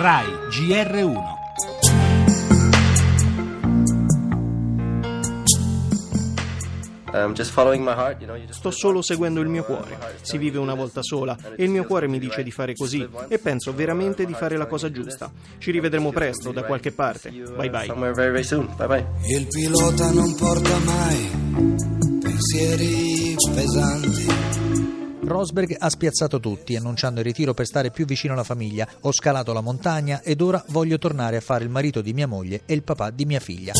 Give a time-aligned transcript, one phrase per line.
[0.00, 1.38] RAI GR1
[7.12, 9.98] Um, Sto solo seguendo il mio cuore.
[10.22, 13.38] Si vive una volta sola e il mio cuore mi dice di fare così e
[13.40, 15.30] penso veramente di fare la cosa giusta.
[15.58, 17.30] Ci rivedremo presto da qualche parte.
[17.30, 17.86] Bye bye.
[19.26, 21.30] Il pilota non porta mai
[22.22, 24.29] pensieri pesanti.
[25.30, 28.86] Rosberg ha spiazzato tutti, annunciando il ritiro per stare più vicino alla famiglia.
[29.02, 32.62] Ho scalato la montagna ed ora voglio tornare a fare il marito di mia moglie
[32.66, 33.72] e il papà di mia figlia.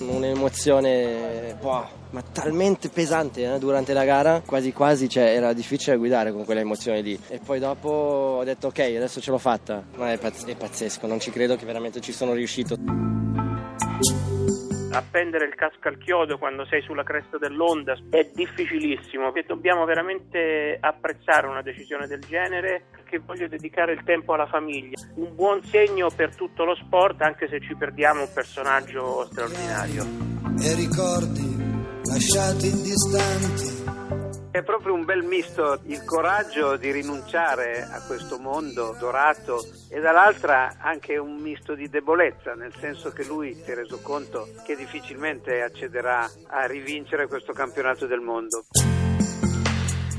[0.00, 6.32] Un'emozione, boh, ma talmente pesante eh, durante la gara, quasi quasi cioè, era difficile guidare
[6.32, 7.20] con quella emozione lì.
[7.28, 9.84] E poi dopo ho detto ok, adesso ce l'ho fatta.
[9.96, 13.15] Ma è, pazz- è pazzesco, non ci credo che veramente ci sono riuscito.
[14.96, 20.76] Appendere il casco al chiodo quando sei sulla cresta dell'onda è difficilissimo e dobbiamo veramente
[20.80, 24.96] apprezzare una decisione del genere perché voglio dedicare il tempo alla famiglia.
[25.14, 30.04] Un buon segno per tutto lo sport anche se ci perdiamo un personaggio straordinario.
[30.60, 31.56] e ricordi
[32.04, 33.95] lasciati distanti.
[34.56, 40.76] È proprio un bel misto il coraggio di rinunciare a questo mondo dorato e dall'altra
[40.78, 45.60] anche un misto di debolezza, nel senso che lui si è reso conto che difficilmente
[45.60, 48.64] accederà a rivincere questo campionato del mondo.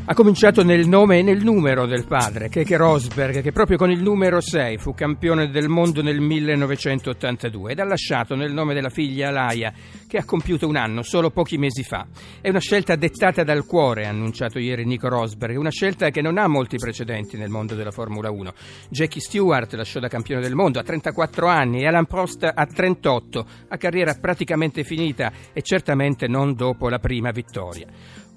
[0.09, 4.01] Ha cominciato nel nome e nel numero del padre, Keke Rosberg, che proprio con il
[4.01, 9.31] numero 6 fu campione del mondo nel 1982 ed ha lasciato nel nome della figlia
[9.31, 9.73] Laia,
[10.07, 12.07] che ha compiuto un anno solo pochi mesi fa.
[12.39, 16.37] È una scelta dettata dal cuore, ha annunciato ieri Nico Rosberg, una scelta che non
[16.37, 18.53] ha molti precedenti nel mondo della Formula 1.
[18.89, 23.45] Jackie Stewart lasciò da campione del mondo a 34 anni e Alan Prost a 38,
[23.67, 27.87] a carriera praticamente finita e certamente non dopo la prima vittoria.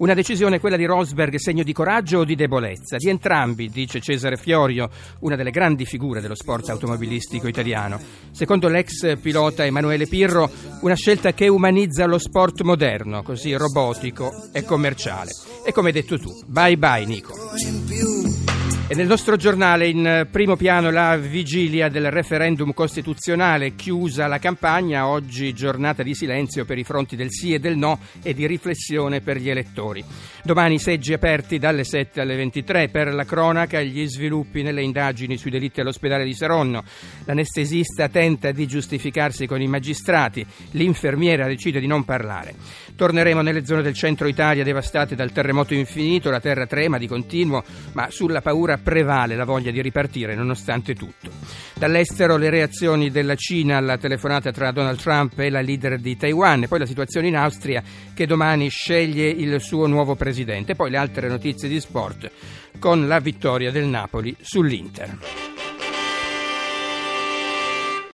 [0.00, 2.96] Una decisione, quella di Rosberg, segno di coraggio o di debolezza?
[2.96, 4.88] Di entrambi, dice Cesare Fiorio,
[5.20, 8.00] una delle grandi figure dello sport automobilistico italiano.
[8.30, 10.50] Secondo l'ex pilota Emanuele Pirro,
[10.80, 15.30] una scelta che umanizza lo sport moderno, così robotico e commerciale.
[15.66, 17.34] E come hai detto tu, bye bye Nico.
[18.90, 25.06] E nel nostro giornale in primo piano la vigilia del referendum costituzionale, chiusa la campagna,
[25.06, 29.20] oggi giornata di silenzio per i fronti del sì e del no e di riflessione
[29.20, 30.02] per gli elettori.
[30.42, 35.52] Domani seggi aperti dalle 7 alle 23 per la cronaca gli sviluppi nelle indagini sui
[35.52, 36.82] delitti all'ospedale di Saronno.
[37.26, 42.56] L'anestesista tenta di giustificarsi con i magistrati, l'infermiera decide di non parlare.
[43.00, 47.64] Torneremo nelle zone del centro Italia devastate dal terremoto infinito, la terra trema di continuo,
[47.92, 51.30] ma sulla paura prevale la voglia di ripartire nonostante tutto.
[51.76, 56.64] Dall'estero le reazioni della Cina alla telefonata tra Donald Trump e la leader di Taiwan,
[56.64, 60.98] e poi la situazione in Austria che domani sceglie il suo nuovo presidente, poi le
[60.98, 62.30] altre notizie di sport
[62.78, 65.39] con la vittoria del Napoli sull'Inter.